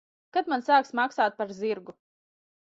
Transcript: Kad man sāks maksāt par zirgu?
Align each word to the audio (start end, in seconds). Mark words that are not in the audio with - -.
Kad 0.37 0.47
man 0.53 0.63
sāks 0.69 0.89
maksāt 1.01 1.37
par 1.43 1.55
zirgu? 1.61 1.97